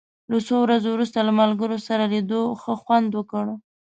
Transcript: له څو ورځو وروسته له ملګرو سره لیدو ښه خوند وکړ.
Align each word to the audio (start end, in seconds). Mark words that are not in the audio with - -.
له 0.31 0.37
څو 0.47 0.55
ورځو 0.63 0.89
وروسته 0.93 1.19
له 1.27 1.31
ملګرو 1.41 1.77
سره 1.87 2.03
لیدو 2.13 2.41
ښه 2.61 2.73
خوند 2.81 3.09
وکړ. 3.13 3.45